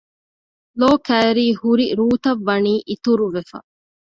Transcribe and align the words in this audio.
ލޯކައިރީ 0.79 1.45
ހުރި 1.61 1.85
ރޫތައް 1.99 2.43
ވަނީ 2.47 2.73
އިތުރު 2.89 3.25
ވެފަ 3.35 3.57